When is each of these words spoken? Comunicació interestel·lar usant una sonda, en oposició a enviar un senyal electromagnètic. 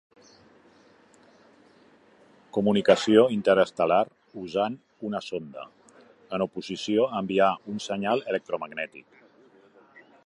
Comunicació 2.57 3.25
interestel·lar 3.35 4.01
usant 4.45 4.79
una 5.11 5.23
sonda, 5.27 5.67
en 6.39 6.45
oposició 6.47 7.07
a 7.11 7.23
enviar 7.23 7.51
un 7.75 7.85
senyal 7.91 8.25
electromagnètic. 8.35 9.23